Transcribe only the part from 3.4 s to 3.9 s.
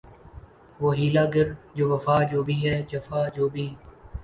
بھی